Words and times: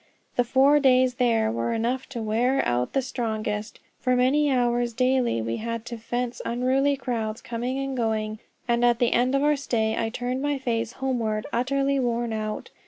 The 0.35 0.43
four 0.43 0.79
days 0.79 1.13
there 1.21 1.51
were 1.51 1.73
enough 1.73 2.09
to 2.09 2.23
wear 2.23 2.65
out 2.67 2.93
the 2.93 3.03
strongest; 3.03 3.79
for 3.99 4.15
many 4.15 4.49
hours 4.51 4.93
daily 4.93 5.43
we 5.43 5.57
had 5.57 5.85
to 5.85 5.97
face 5.99 6.41
unruly 6.43 6.97
crowds 6.97 7.39
coming 7.39 7.77
and 7.77 7.95
going; 7.95 8.39
and 8.67 8.83
at 8.83 8.97
the 8.97 9.13
end 9.13 9.35
of 9.35 9.43
our 9.43 9.55
stay 9.55 9.95
I 9.95 10.09
turned 10.09 10.41
my 10.41 10.57
face 10.57 10.93
homeward 10.93 11.45
utterly 11.53 11.99
worn 11.99 12.33
out. 12.33 12.71